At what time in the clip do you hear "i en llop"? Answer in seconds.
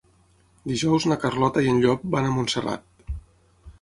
1.65-2.09